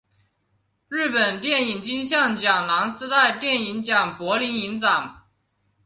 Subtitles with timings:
[0.87, 5.27] 日本电影金像奖蓝丝带电影奖柏林影展